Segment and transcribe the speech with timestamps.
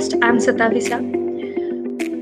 [0.00, 0.18] podcast.
[0.22, 0.98] I'm Satavisa.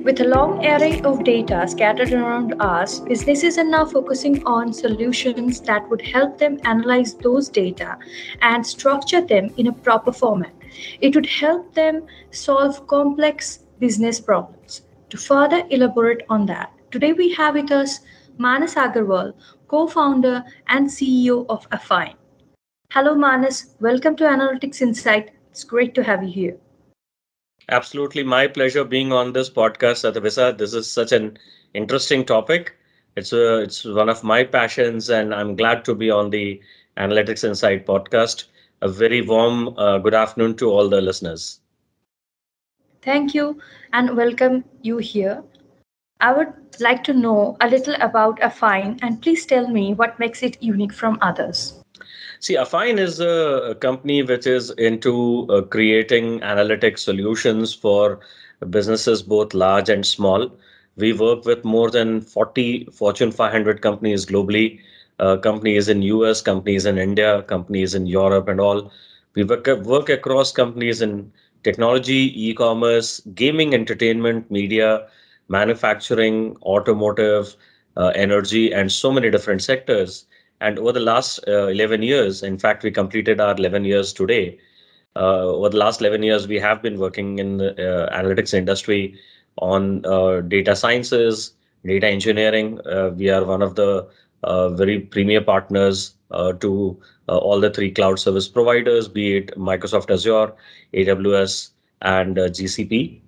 [0.04, 5.60] With a long array of data scattered around us, businesses are now focusing on solutions
[5.62, 7.98] that would help them analyze those data
[8.40, 10.52] and structure them in a proper format.
[11.00, 14.82] It would help them solve complex business problems.
[15.10, 18.00] To further elaborate on that, today we have with us
[18.38, 19.34] Manas Agarwal,
[19.68, 22.14] co founder and CEO of Affine.
[22.90, 23.74] Hello, Manas.
[23.80, 25.30] Welcome to Analytics Insight.
[25.50, 26.56] It's great to have you here.
[27.70, 28.22] Absolutely.
[28.22, 30.56] My pleasure being on this podcast, Satavisa.
[30.58, 31.38] This is such an
[31.72, 32.76] interesting topic.
[33.16, 36.60] It's a, it's one of my passions, and I'm glad to be on the
[36.98, 38.44] Analytics Insight podcast.
[38.82, 41.60] A very warm uh, good afternoon to all the listeners.
[43.02, 43.60] Thank you
[43.92, 45.42] and welcome you here.
[46.20, 50.42] I would like to know a little about Affine and please tell me what makes
[50.42, 51.77] it unique from others.
[52.40, 58.20] See, Affine is a company which is into uh, creating analytic solutions for
[58.70, 60.50] businesses, both large and small.
[60.96, 64.80] We work with more than 40 Fortune 500 companies globally,
[65.20, 68.90] uh, companies in US, companies in India, companies in Europe, and all.
[69.34, 75.06] We work, work across companies in technology, e-commerce, gaming, entertainment, media,
[75.48, 77.54] manufacturing, automotive,
[77.96, 80.26] uh, energy, and so many different sectors.
[80.60, 84.58] And over the last uh, 11 years, in fact, we completed our 11 years today.
[85.14, 89.18] Uh, over the last 11 years, we have been working in the uh, analytics industry
[89.58, 92.80] on uh, data sciences, data engineering.
[92.86, 94.08] Uh, we are one of the
[94.44, 96.14] uh, very premier partners
[96.60, 100.52] to all the three cloud service providers, be it Microsoft Azure,
[100.94, 101.70] AWS,
[102.02, 103.20] and GCP.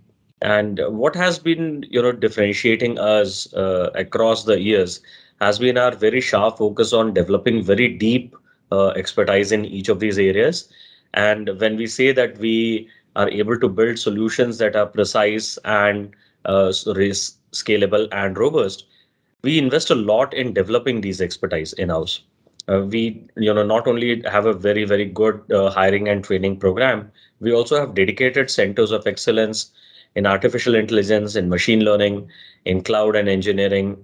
[0.42, 5.00] And what has been, you know, differentiating us across the years
[5.40, 8.36] has been our very sharp focus on developing very deep
[8.72, 10.68] uh, expertise in each of these areas.
[11.14, 16.14] And when we say that we are able to build solutions that are precise and
[16.44, 16.68] uh,
[17.52, 18.86] scalable and robust,
[19.42, 22.22] we invest a lot in developing these expertise in house.
[22.68, 26.58] Uh, we, you know, not only have a very very good uh, hiring and training
[26.58, 29.72] program, we also have dedicated centers of excellence
[30.14, 32.28] in artificial intelligence, in machine learning,
[32.64, 33.96] in cloud and engineering,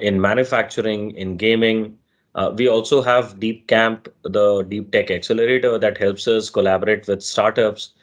[0.00, 1.98] in manufacturing, in gaming.
[2.34, 7.22] Uh, we also have Deep Camp, the deep tech accelerator that helps us collaborate with
[7.22, 7.94] startups.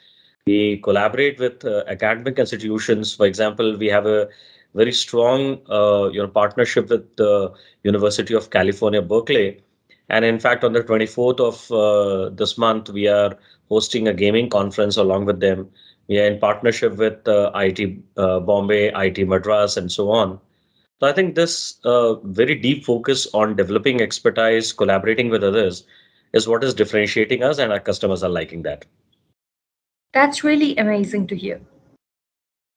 [0.45, 3.13] We collaborate with uh, academic institutions.
[3.15, 4.27] For example, we have a
[4.73, 9.61] very strong uh, you know, partnership with the University of California, Berkeley.
[10.09, 13.37] And in fact, on the 24th of uh, this month, we are
[13.69, 15.69] hosting a gaming conference along with them.
[16.07, 20.39] We are in partnership with uh, IIT Bombay, IIT Madras, and so on.
[20.99, 25.83] So I think this uh, very deep focus on developing expertise, collaborating with others,
[26.33, 28.85] is what is differentiating us, and our customers are liking that.
[30.13, 31.59] That's really amazing to hear.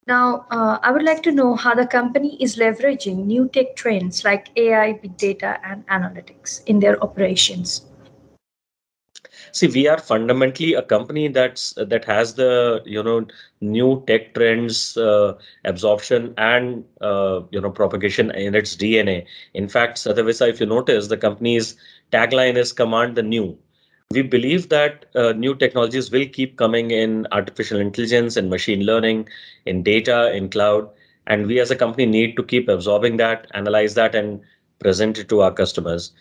[0.08, 4.24] Now, uh, I would like to know how the company is leveraging new tech trends
[4.24, 7.87] like AI, big data, and analytics in their operations
[9.52, 13.26] see we are fundamentally a company that's that has the you know
[13.60, 15.34] new tech trends uh,
[15.64, 21.08] absorption and uh, you know propagation in its dna in fact satavisa if you notice
[21.08, 21.76] the company's
[22.12, 23.56] tagline is command the new.
[24.10, 29.28] We believe that uh, new technologies will keep coming in artificial intelligence and machine learning
[29.66, 30.88] in data in cloud
[31.26, 34.40] and we as a company need to keep absorbing that analyze that and
[34.78, 36.12] present it to our customers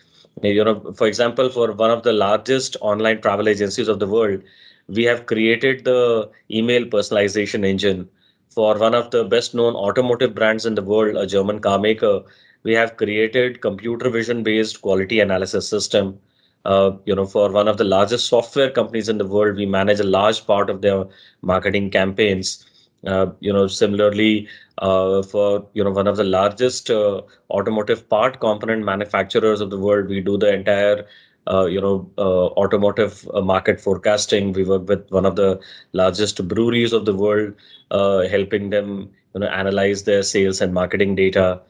[0.42, 4.40] you know for example for one of the largest online travel agencies of the world
[4.88, 8.08] we have created the email personalization engine.
[8.50, 12.22] For one of the best known automotive brands in the world a german car maker
[12.62, 16.18] we have created computer vision based quality analysis system.
[16.64, 20.00] Uh, you know for one of the largest software companies in the world we manage
[20.00, 21.04] a large part of their
[21.42, 22.66] marketing campaigns
[23.06, 24.48] uh, you know similarly
[24.78, 27.20] uh, for you know one of the largest uh,
[27.50, 30.08] automotive part component manufacturers of the world.
[30.08, 31.06] We do the entire
[31.50, 34.52] uh, you know uh, automotive uh, market forecasting.
[34.52, 35.60] We work with one of the
[35.92, 37.54] largest breweries of the world,
[37.90, 41.60] helping them you know analyze their sales and marketing data,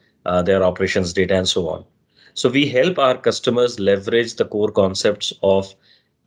[0.44, 1.84] their operations data, and so on.
[2.34, 5.74] So we help our customers leverage the core concepts of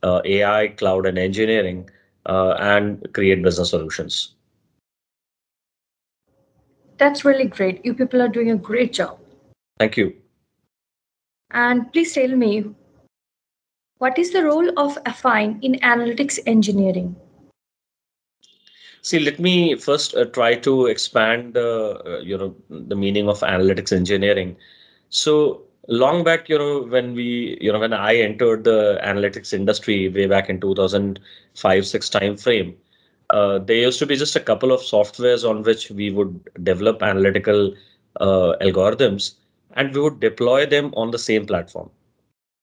[0.04, 1.88] AI, cloud, and engineering,
[2.26, 4.34] and create business solutions.
[7.02, 7.84] That's really great.
[7.84, 9.18] You people are doing a great job.
[9.80, 10.14] Thank you.
[11.50, 12.76] And please tell me,
[13.98, 17.16] what is the role of Affine in analytics engineering?
[19.00, 21.70] See, let me first uh, try to expand the
[22.06, 24.56] uh, you know the meaning of analytics engineering.
[25.10, 30.08] So long back, you know, when we you know when I entered the analytics industry
[30.08, 32.76] way back in 2005 six time frame,
[33.32, 37.02] uh, there used to be just a couple of softwares on which we would develop
[37.02, 37.74] analytical
[38.20, 39.34] uh, algorithms
[39.74, 41.90] and we would deploy them on the same platform.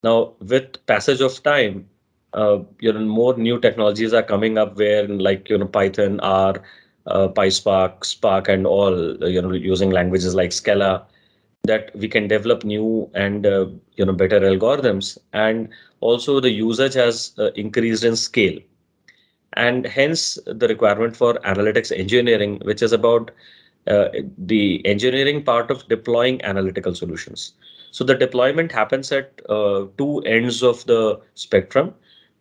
[0.03, 1.89] Now, with passage of time,
[2.33, 6.61] uh, you know, more new technologies are coming up where like, you know, Python, R,
[7.07, 8.95] uh, PySpark, Spark, and all,
[9.27, 11.05] you know, using languages like Scala,
[11.63, 15.17] that we can develop new and, uh, you know, better algorithms.
[15.33, 15.69] And
[16.01, 18.59] also the usage has uh, increased in scale.
[19.65, 23.31] And hence the requirement for analytics engineering, which is about
[23.87, 27.53] uh, the engineering part of deploying analytical solutions.
[27.91, 31.93] So the deployment happens at uh, two ends of the spectrum.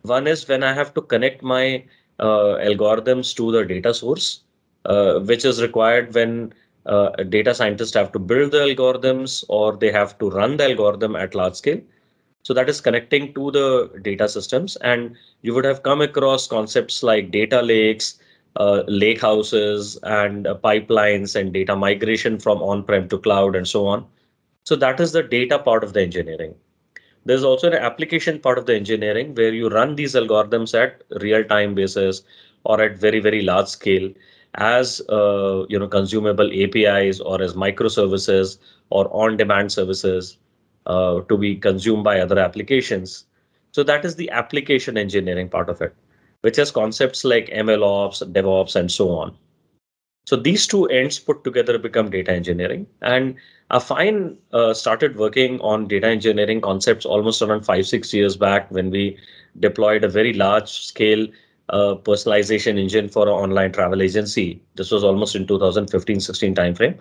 [0.03, 1.83] One is when I have to connect my
[2.19, 4.41] uh, algorithms to the data source,
[4.85, 6.53] uh, which is required when
[6.85, 11.15] uh, data scientists have to build the algorithms or they have to run the algorithm
[11.15, 11.81] at large scale.
[12.43, 14.75] So that is connecting to the data systems.
[14.77, 18.19] And you would have come across concepts like data lakes,
[18.55, 23.85] uh, lake houses, and uh, pipelines and data migration from on-prem to cloud and so
[23.87, 24.05] on.
[24.63, 26.55] So that is the data part of the engineering.
[27.25, 31.75] There's also an application part of the engineering where you run these algorithms at real-time
[31.75, 32.23] basis
[32.63, 34.09] or at very, very large scale
[34.55, 38.57] as uh, you know consumable APIs or as microservices
[38.89, 40.37] or on-demand services
[40.89, 43.25] uh, to be consumed by other applications.
[43.71, 45.95] So that is the application engineering part of it,
[46.41, 49.37] which has concepts like MLOps, DevOps, and so on.
[50.25, 52.87] So these two ends put together become data engineering.
[53.01, 53.35] And
[53.71, 58.91] Affine uh, started working on data engineering concepts almost around five, six years back when
[58.91, 59.17] we
[59.59, 61.27] deployed a very large scale
[61.69, 64.61] uh, personalization engine for an online travel agency.
[64.75, 66.97] This was almost in 2015-16 timeframe.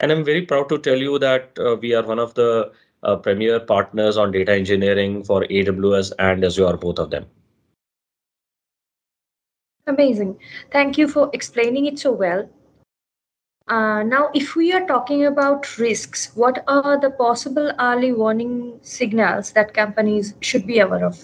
[0.00, 3.16] And I'm very proud to tell you that uh, we are one of the uh,
[3.16, 7.26] premier partners on data engineering for AWS and Azure, both of them.
[9.86, 10.38] Amazing.
[10.70, 12.48] Thank you for explaining it so well.
[13.68, 19.52] Uh, now, if we are talking about risks, what are the possible early warning signals
[19.52, 21.18] that companies should be aware of?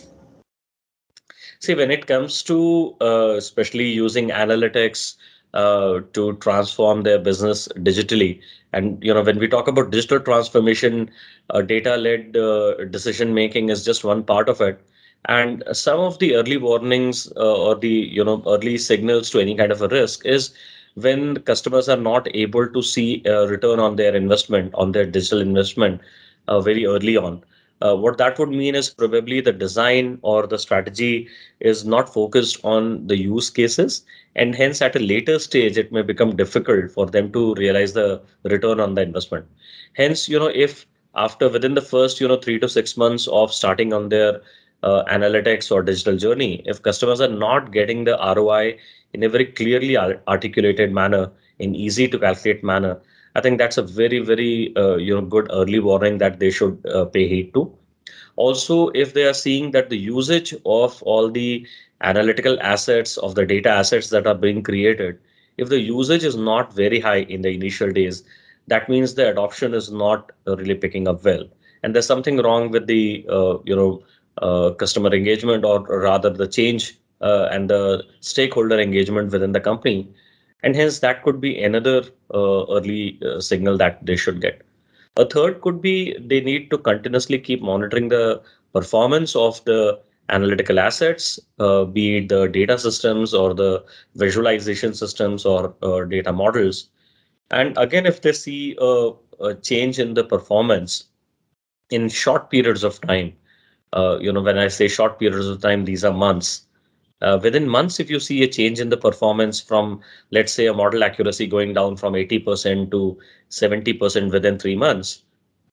[1.59, 5.17] See, when it comes to uh, especially using analytics
[5.57, 8.41] uh, to transform their business digitally,
[8.73, 11.11] and you know, when we talk about digital transformation,
[11.51, 14.81] uh, data-led uh, decision making is just one part of it.
[15.27, 17.89] And some of the early warnings uh, or the
[18.19, 20.53] you know early signals to any kind of a risk is
[20.95, 25.41] when customers are not able to see a return on their investment on their digital
[25.41, 26.01] investment
[26.49, 27.43] uh, very early on
[27.83, 31.29] uh, what that would mean is probably the design or the strategy
[31.61, 34.05] is not focused on the use cases.
[34.35, 38.23] And hence at a later stage it may become difficult for them to realize the
[38.45, 39.47] return on the investment.
[39.95, 43.53] Hence you know if after within the first you know 3 to 6 months of
[43.53, 44.41] starting on their
[44.83, 48.79] uh, analytics or digital journey if customers are not getting the ROI
[49.15, 53.01] in a very clearly articulated manner in easy to calculate manner
[53.37, 56.85] I think that's a very, very uh, you know good early warning that they should
[56.87, 57.73] uh, pay heed to.
[58.37, 61.67] Also, if they are seeing that the usage of all the
[62.03, 65.19] analytical assets of the data assets that are being created,
[65.59, 68.25] if the usage is not very high in the initial days,
[68.69, 71.45] that means the adoption is not really picking up well,
[71.83, 74.03] and there's something wrong with the uh, you know
[74.39, 80.09] uh, customer engagement or rather the change uh, and the stakeholder engagement within the company
[80.63, 82.03] and hence that could be another
[82.35, 84.63] uh, early uh, signal that they should get.
[85.17, 89.99] A third could be they need to continuously keep monitoring the performance of the
[90.29, 93.85] analytical assets uh, be it the data systems or the
[94.17, 96.89] visualization systems or uh, data models.
[97.51, 101.05] And again if they see a, a, change in the performance
[101.91, 103.33] in short periods of time
[103.93, 106.66] uh, you know when i say short periods of time these are months
[107.23, 110.75] uh, within months, if you see a change in the performance from, let's say, a
[110.75, 113.19] model accuracy going down from 80% to
[113.51, 115.23] 70% within three months,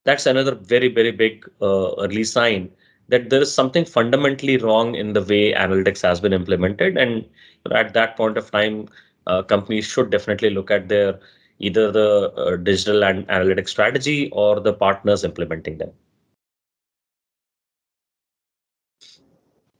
[0.06, 2.70] that's another very, very big uh, early sign
[3.10, 6.98] that there is something fundamentally wrong in the way analytics has been implemented.
[6.98, 7.26] And
[7.72, 8.88] at that point of time,
[9.28, 11.20] uh, companies should definitely look at their
[11.60, 15.92] either the uh, digital and analytics strategy or the partners implementing them.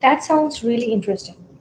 [0.00, 1.53] That sounds really interesting.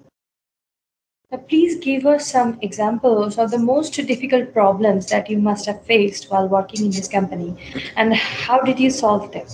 [1.38, 6.30] Please give us some examples of the most difficult problems that you must have faced
[6.30, 7.56] while working in this company
[7.96, 9.48] and how did you solve them?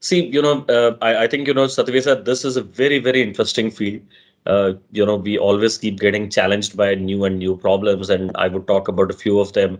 [0.00, 3.22] See, you know, uh, I, I, think, you know, Satyavesa, this is a very, very
[3.22, 4.02] interesting field.
[4.46, 8.48] Uh, you know, we always keep getting challenged by new and new problems, and I
[8.48, 9.78] would talk about a few of them.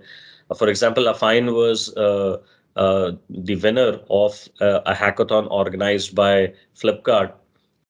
[0.51, 2.39] Uh, for example, Affine was uh,
[2.77, 7.35] uh, the winner of uh, a hackathon organized by Flipkart,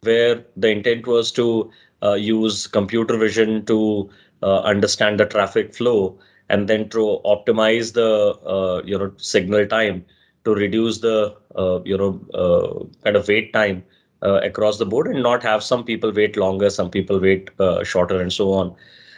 [0.02, 1.70] where the intent was to
[2.12, 4.11] use computer vision to
[4.42, 6.18] uh, understand the traffic flow
[6.50, 10.04] and then to optimize the uh, you know signal time
[10.44, 13.82] to reduce the uh, you know uh, kind of wait time
[14.23, 17.49] uh, across the board and not have some people wait longer, some people wait
[17.84, 18.75] shorter, and so on.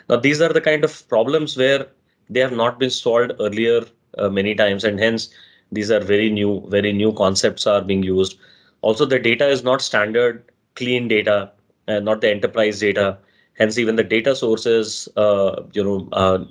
[0.09, 1.87] Now these are the kind of problems where
[2.31, 3.85] they have not been solved earlier
[4.31, 5.29] many times, and hence
[5.73, 8.39] these are very new, very new concepts are being used.
[8.83, 10.45] Also, the data is not standard
[10.77, 11.51] clean data,
[11.89, 13.19] uh, not the enterprise data.
[13.55, 16.45] Hence, even the data sources, uh, you know, uh,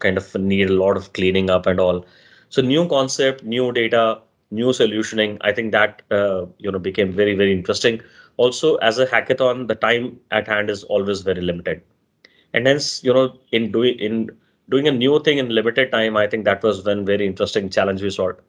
[0.00, 2.04] kind of need a lot of cleaning up and all.
[2.50, 4.20] So, new concept, new data,
[4.50, 5.38] new solutioning.
[5.40, 8.02] I think that uh, you know became very very interesting.
[8.36, 11.82] Also, as a hackathon, the time at hand is always very limited,
[12.52, 14.30] and hence you know in doing in
[14.68, 18.02] doing a new thing in limited time, I think that was one very interesting challenge
[18.02, 18.40] we solved.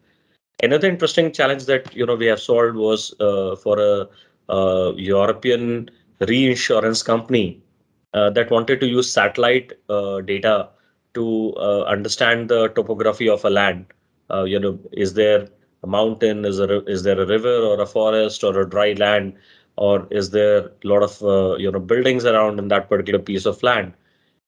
[0.62, 4.08] Another interesting challenge that you know we have solved was uh, for a,
[4.50, 7.62] a, European reinsurance company
[8.14, 10.70] uh, that wanted to use satellite uh, data
[11.14, 13.86] to uh, understand the topography of a land.
[14.32, 15.48] Uh, you know, is there
[15.84, 16.46] a mountain?
[16.46, 19.34] Is there a, is there a river or a forest or a dry land?
[19.76, 23.46] Or is there a lot of uh, you know buildings around in that particular piece
[23.46, 23.94] of land?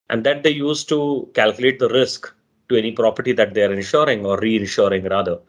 [0.10, 2.32] And that they use to calculate the risk
[2.70, 5.40] to any property that they are insuring or reinsuring rather.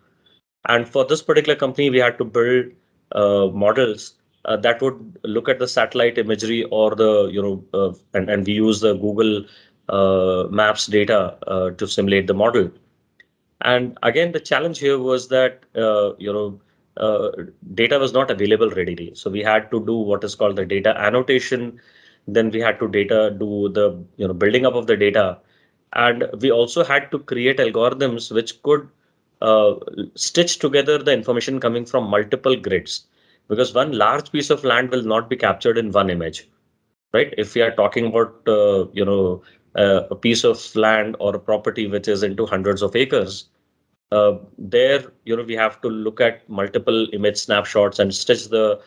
[0.68, 2.72] And for this particular company, we had to build
[3.12, 4.14] uh, models
[4.46, 8.46] uh, that would look at the satellite imagery or the, you know, uh, and, and
[8.46, 9.44] we use the Google
[9.88, 12.70] uh, Maps data uh, to simulate the model.
[13.62, 16.60] And again, the challenge here was that, uh, you know,
[17.74, 19.12] data was not available readily.
[19.14, 21.80] So we had to do what is called the data annotation.
[22.28, 25.38] Then we had to data do the, you know, building up of the data.
[25.92, 28.88] And we also had to create algorithms which could
[29.42, 29.74] uh,
[30.14, 33.06] stitch together the information coming from multiple grids
[33.48, 36.48] because one large piece of land will not be captured in one image
[37.12, 37.32] right?
[37.38, 39.42] If we are talking about uh, you know
[39.76, 43.48] uh, a piece of land or a property which is into hundreds of acres
[44.12, 48.80] uh, there you know we have to look at multiple image snapshots and stitch the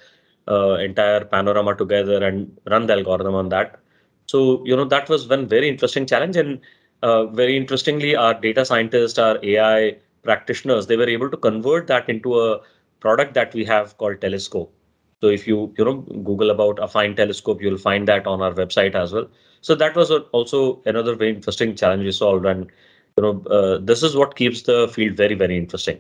[0.48, 3.80] uh, entire panorama together and run the algorithm on that.
[4.28, 6.60] So you know that was one very interesting challenge and
[7.02, 12.10] uh, very interestingly our data scientists our ai practitioners, they were able to convert that
[12.10, 12.60] into a
[13.00, 14.74] product that we have called Telescope.
[15.22, 15.96] So if you you know
[16.30, 19.28] Google about Affine Telescope, you'll find that on our website as well.
[19.62, 22.72] So that was also another very interesting challenge we solved, and
[23.18, 26.00] you know uh, this is what keeps the field very very interesting.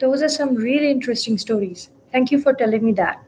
[0.00, 1.90] Those are some really interesting stories.
[2.10, 3.22] Thank you for telling me that.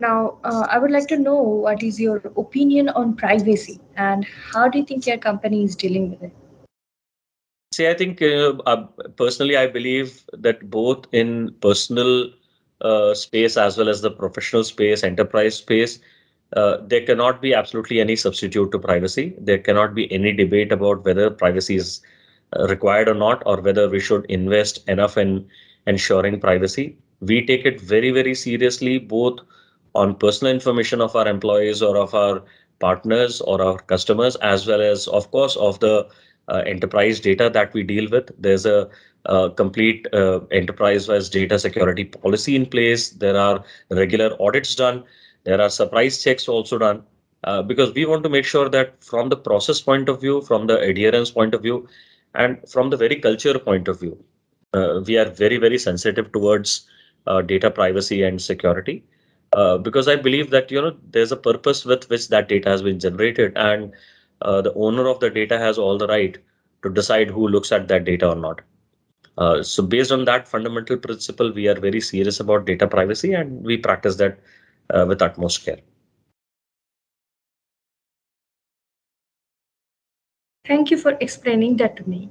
[0.00, 4.68] Now, uh, I would like to know what is your opinion on privacy and how
[4.68, 6.32] do you think your company is dealing with it?
[7.74, 12.30] See, I think uh, uh, personally, I believe that both in personal
[12.80, 15.98] uh, space as well as the professional space, enterprise space,
[16.52, 19.34] uh, there cannot be absolutely any substitute to privacy.
[19.40, 22.00] There cannot be any debate about whether privacy is
[22.56, 25.44] uh, required or not, or whether we should invest enough in
[25.88, 26.96] ensuring privacy.
[27.20, 29.40] We take it very, very seriously, both
[29.96, 32.40] on personal information of our employees or of our
[32.78, 36.06] partners or our customers, as well as, of course, of the
[36.48, 38.30] enterprise data that we deal with.
[38.38, 38.88] There's a,
[39.56, 43.08] complete uh, enterprise-wise data security policy in place.
[43.08, 45.02] There are regular audits done.
[45.44, 47.04] There are surprise checks also done.
[47.44, 50.66] Uh, because we want to make sure that from the process point of view, from
[50.66, 51.86] the adherence point of view,
[52.34, 54.18] and from the very culture point of view,
[54.72, 56.86] uh, we are very, very sensitive towards
[57.26, 59.04] uh, data privacy and security.
[59.52, 62.82] Uh, because I believe that you know there's a purpose with which that data has
[62.82, 63.92] been generated, and
[64.44, 66.38] uh, the owner of the data has all the right
[66.82, 68.60] to decide who looks at that data or not.
[69.36, 73.64] Uh, so based on that fundamental principle, we are very serious about data privacy and
[73.64, 74.38] we practice that
[74.90, 75.78] uh, with utmost care.
[80.66, 82.30] Thank you for explaining that to me.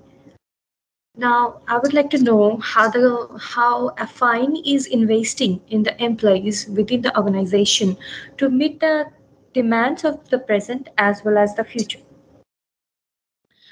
[1.16, 6.68] Now, I would like to know how the how Affine is investing in the employees
[6.68, 7.96] within the organization
[8.38, 9.06] to meet the
[9.54, 12.00] demands of the present as well as the future.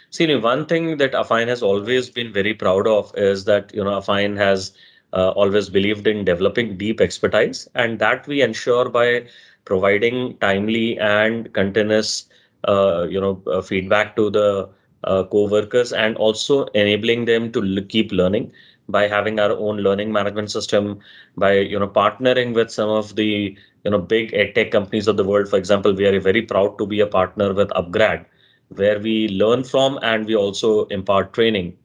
[0.09, 3.99] See, one thing that Affine has always been very proud of is that you know
[3.99, 4.71] Affine has
[5.13, 9.25] uh, always believed in developing deep expertise, and that we ensure by
[9.65, 12.25] providing timely and continuous
[12.67, 14.69] uh, you know uh, feedback to the
[15.03, 18.51] uh, co-workers and also enabling them to l- keep learning
[18.89, 20.99] by having our own learning management system
[21.37, 25.23] by you know partnering with some of the you know big tech companies of the
[25.23, 25.47] world.
[25.49, 28.25] For example we are very proud to be a partner with upgrad
[28.69, 31.77] where we learn from and we also impart training.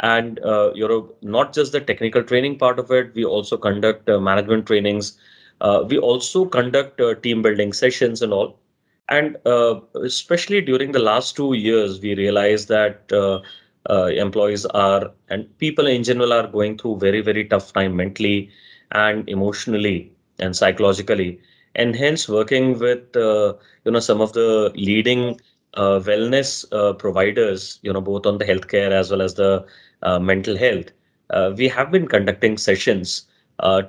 [0.00, 4.08] And uh, you know not just the technical training part of it we also conduct
[4.08, 5.18] uh, management trainings.
[5.60, 8.58] Uh, we also conduct uh, team building sessions and all.
[9.08, 13.40] And uh, especially during the last two years, we realized that uh,
[13.88, 18.50] uh, employees are and people in general are going through very very tough time mentally
[18.92, 21.40] and emotionally and psychologically.
[21.74, 25.38] And hence working with uh, you know some of the leading
[25.74, 29.66] uh, wellness uh, providers you know both on the healthcare as well as the
[30.02, 30.90] uh, mental health
[31.30, 33.26] uh, we have been conducting sessions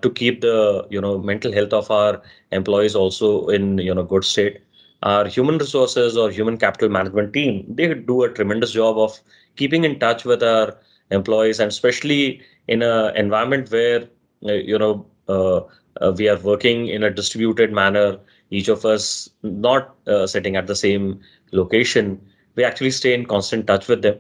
[0.02, 4.24] to keep the you know mental health of our employees also in you know good
[4.24, 4.60] state
[5.04, 9.20] our human resources or human capital management team they do a tremendous job of
[9.56, 10.76] keeping in touch with our
[11.12, 14.02] employees and especially in an environment where
[14.48, 15.60] uh, you know uh,
[16.02, 18.18] uh, we are working in a distributed manner
[18.50, 21.20] each of us not uh, sitting at the same
[21.52, 22.20] location
[22.56, 24.18] we actually stay in constant touch with them.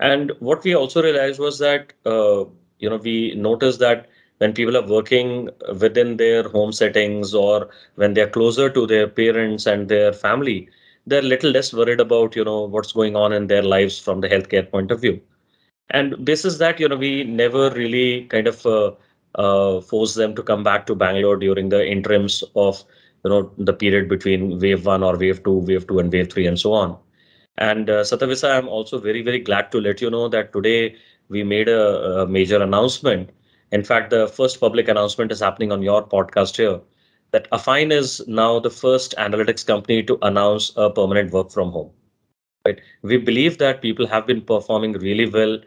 [0.00, 2.44] And what we also realized was that uh,
[2.78, 5.48] you know we noticed that when people are working
[5.80, 10.68] within their home settings or when they're closer to their parents and their family
[11.06, 14.20] they're a little less worried about you know what's going on in their lives from
[14.20, 15.20] the healthcare point of view.
[15.90, 18.92] And this is that you know we never really kind of uh,
[19.34, 22.84] uh, force them to come back to bangalore during the interims of
[23.24, 26.46] you know the period between wave 1 or wave 2 wave 2 and wave 3
[26.46, 26.96] and so on.
[27.58, 30.96] And uh, Satyavisa, i'm also very very glad to let you know that today
[31.28, 31.82] we made a,
[32.22, 33.30] a major announcement
[33.72, 36.80] in fact the first public announcement is happening on your podcast here
[37.32, 41.90] that Affine is now the first analytics company to announce a permanent work from home.
[42.64, 42.80] Right?
[43.02, 45.58] We believe that people have been performing really well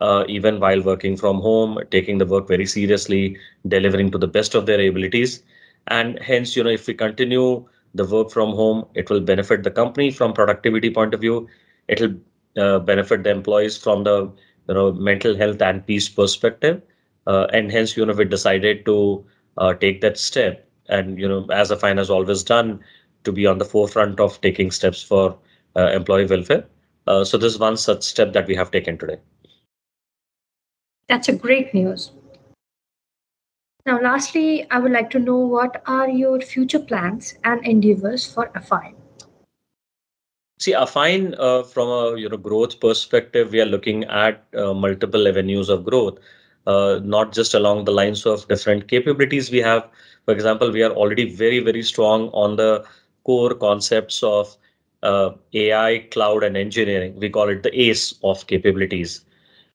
[0.00, 3.36] uh, even while working from home, taking the work very seriously,
[3.68, 5.42] delivering to the best of their abilities.
[5.88, 9.70] And hence, you know, if we continue the work from home, it will benefit the
[9.70, 11.48] company from productivity point of view.
[11.88, 12.14] It'll
[12.56, 14.30] uh, benefit the employees from the
[14.68, 16.82] you know mental health and peace perspective.
[17.30, 19.24] Uh, and hence, you know, we decided to
[19.58, 20.66] uh, take that step.
[20.88, 22.80] And you know as Affine has always done
[23.24, 25.38] to be on the forefront of taking steps for
[25.76, 26.64] uh, employee welfare.
[27.06, 29.18] Uh, so this is one such step that we have taken today.
[31.08, 32.10] That's a great news.
[33.86, 38.48] Now lastly i would like to know what are your future plans and endeavors for
[38.60, 38.96] Affine
[40.60, 45.26] See, Affine, uh, from a you know growth perspective, we are looking at uh, multiple
[45.26, 46.18] avenues of growth,
[46.66, 49.88] uh, not just along the lines of different capabilities we have,
[50.24, 52.84] for example, we are already very, very strong on the
[53.24, 54.56] core concepts of
[55.02, 57.18] uh, AI, cloud, and engineering.
[57.18, 59.24] We call it the ACE of capabilities.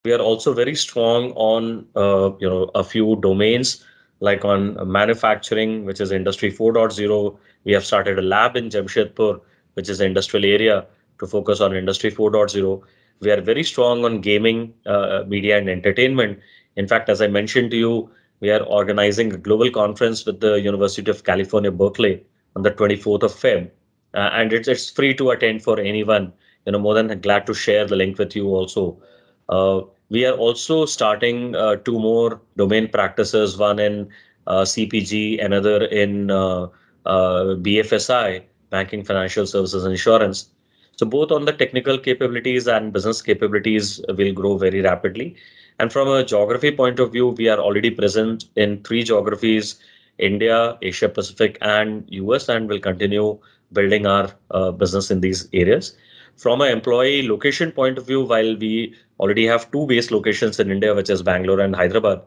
[0.04, 3.84] We are also very strong on uh, you know a few domains
[4.20, 7.36] like on manufacturing, which is Industry 4.0.
[7.64, 9.40] We have started a lab in Jamshedpur,
[9.74, 10.86] which is the industrial area,
[11.18, 12.82] to focus on Industry 4.0.
[13.20, 16.38] We are very strong on gaming, uh, media, and entertainment.
[16.76, 18.10] In fact, as I mentioned to you,
[18.40, 22.22] we are organizing a global conference with the University of California, Berkeley
[22.54, 23.70] on the 24th of Feb.
[24.14, 26.32] Uh, and it's, it's free to attend for anyone.
[26.64, 29.00] You know, more than glad to share the link with you also.
[29.48, 34.08] Uh, we are also starting uh, two more domain practices, one in
[34.46, 36.68] uh, CPG, another in uh,
[37.06, 40.50] uh, BFSI, banking, financial services, insurance.
[40.96, 45.36] So both on the technical capabilities and business capabilities will grow very rapidly.
[45.78, 49.76] And from a geography point of view, we are already present in three geographies
[50.18, 53.38] India, Asia Pacific, and US, and will continue
[53.72, 55.96] building our uh, business in these areas.
[56.36, 60.70] From an employee location point of view, while we already have two base locations in
[60.70, 62.22] India, which is Bangalore and Hyderabad,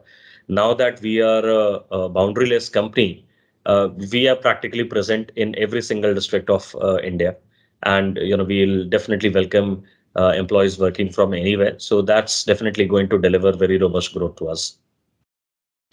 [0.48, 3.24] now that we are a, a boundaryless company,
[3.66, 7.36] uh, we are practically present in every single district of uh, India,
[7.82, 9.82] and you know we'll definitely welcome
[10.16, 11.78] uh, employees working from anywhere.
[11.78, 14.78] So that's definitely going to deliver very robust growth to us.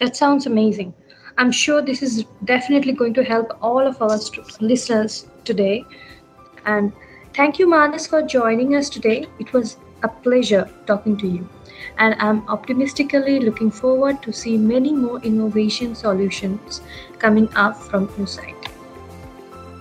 [0.00, 0.94] That sounds amazing.
[1.38, 5.84] I'm sure this is definitely going to help all of our st- listeners today.
[6.66, 6.92] And
[7.34, 9.26] thank you, Manas, for joining us today.
[9.38, 11.48] It was a pleasure talking to you.
[11.98, 16.80] And I'm optimistically looking forward to see many more innovation solutions
[17.18, 18.67] coming up from your side.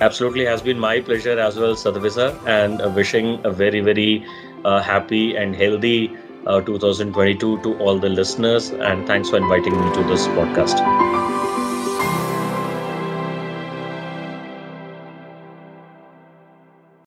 [0.02, 4.26] Absolutely has been my pleasure as well, Satyavisa, and uh, wishing a very, very
[4.66, 6.16] uh, happy and healthy
[6.48, 8.70] uh, 2022 to all the listeners.
[8.72, 11.27] And thanks for inviting me to this podcast.